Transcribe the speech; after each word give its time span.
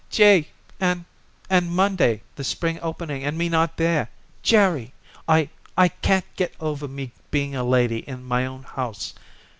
"Gee! 0.09 0.47
and 0.79 1.05
and 1.47 1.69
Monday 1.69 2.23
the 2.35 2.43
spring 2.43 2.79
opening 2.81 3.23
and 3.23 3.37
me 3.37 3.49
not 3.49 3.77
there! 3.77 4.09
Jerry, 4.41 4.93
I 5.27 5.49
I 5.77 5.89
can't 5.89 6.25
get 6.35 6.55
over 6.59 6.87
me 6.87 7.11
being 7.29 7.53
a 7.55 7.63
lady 7.63 7.99
in 8.09 8.23
my 8.23 8.47
own 8.47 8.63
house. 8.63 9.13